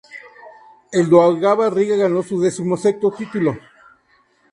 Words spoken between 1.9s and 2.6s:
ganó su